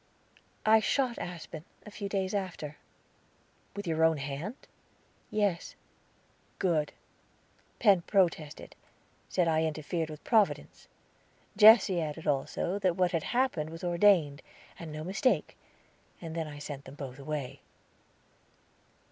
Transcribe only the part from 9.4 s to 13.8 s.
I interfered with Providence. Jesse added, also, that what had happened